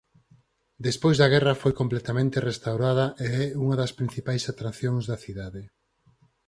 [0.87, 5.61] Despois da guerra foi completamente restaurada e é unha das principais atraccións da cidade.